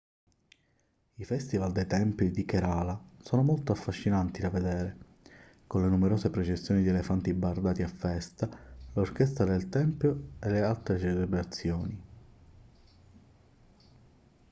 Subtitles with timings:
[1.17, 4.97] i festival dei templi del kerala sono molto affascinanti da vedere
[5.67, 8.49] con le numerose processioni di elefanti bardati a festa
[8.93, 12.01] l'orchestra del tempio e altre celebrazioni